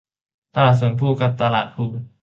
[0.55, 1.83] ตลาดสวนพลู กับ ตลาดพลู